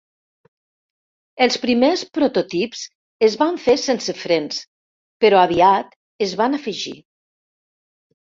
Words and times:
Els 1.45 1.57
primers 1.65 2.03
prototips 2.17 2.79
es 3.27 3.37
van 3.43 3.59
fer 3.65 3.75
sense 3.81 4.15
frens, 4.23 4.63
però 5.25 5.41
aviat 5.43 5.95
es 6.29 6.33
van 6.43 6.59
afegir. 6.61 6.95